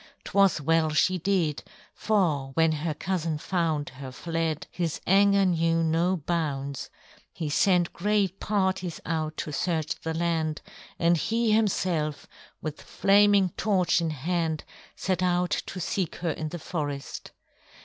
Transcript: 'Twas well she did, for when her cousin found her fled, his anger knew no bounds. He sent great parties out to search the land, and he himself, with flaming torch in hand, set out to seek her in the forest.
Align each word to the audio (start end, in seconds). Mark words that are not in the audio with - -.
'Twas 0.23 0.59
well 0.59 0.89
she 0.89 1.19
did, 1.19 1.63
for 1.93 2.53
when 2.55 2.71
her 2.71 2.95
cousin 2.95 3.37
found 3.37 3.89
her 3.89 4.11
fled, 4.11 4.65
his 4.71 4.99
anger 5.05 5.45
knew 5.45 5.83
no 5.83 6.17
bounds. 6.17 6.89
He 7.31 7.51
sent 7.51 7.93
great 7.93 8.39
parties 8.39 8.99
out 9.05 9.37
to 9.37 9.51
search 9.51 9.93
the 10.01 10.15
land, 10.15 10.63
and 10.97 11.17
he 11.17 11.51
himself, 11.51 12.25
with 12.63 12.81
flaming 12.81 13.49
torch 13.49 14.01
in 14.01 14.09
hand, 14.09 14.63
set 14.95 15.21
out 15.21 15.51
to 15.67 15.79
seek 15.79 16.15
her 16.15 16.31
in 16.31 16.49
the 16.49 16.57
forest. 16.57 17.29